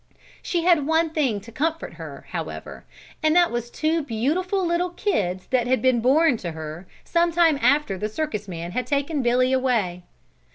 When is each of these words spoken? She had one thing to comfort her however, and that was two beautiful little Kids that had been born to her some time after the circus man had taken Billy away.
She 0.41 0.63
had 0.63 0.87
one 0.87 1.11
thing 1.11 1.39
to 1.41 1.51
comfort 1.51 1.93
her 1.93 2.25
however, 2.31 2.85
and 3.21 3.35
that 3.35 3.51
was 3.51 3.69
two 3.69 4.01
beautiful 4.01 4.65
little 4.65 4.89
Kids 4.89 5.45
that 5.51 5.67
had 5.67 5.79
been 5.79 6.01
born 6.01 6.37
to 6.37 6.53
her 6.53 6.87
some 7.03 7.31
time 7.31 7.59
after 7.61 7.99
the 7.99 8.09
circus 8.09 8.47
man 8.47 8.71
had 8.71 8.87
taken 8.87 9.21
Billy 9.21 9.53
away. 9.53 10.01